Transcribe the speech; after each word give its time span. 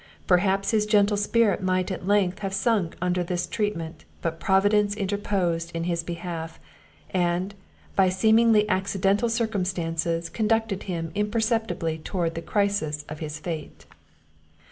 Perhaps 0.25 0.71
his 0.71 0.87
gentle 0.87 1.15
spirit 1.15 1.61
might 1.61 1.91
at 1.91 2.07
length 2.07 2.39
have 2.39 2.55
sunk 2.55 2.95
under 3.03 3.23
this 3.23 3.45
treatment, 3.45 4.03
but 4.23 4.39
providence 4.39 4.95
interposed 4.95 5.69
in 5.75 5.83
his 5.83 6.01
behalf; 6.01 6.59
and, 7.11 7.53
by 7.95 8.09
seemingly 8.09 8.67
accidental 8.67 9.29
circumstances, 9.29 10.27
conducted 10.27 10.81
him 10.89 11.11
imperceptibly 11.13 11.99
towards 11.99 12.33
the 12.33 12.41
crisis 12.41 13.05
of 13.09 13.19
his 13.19 13.37
fate. 13.37 13.85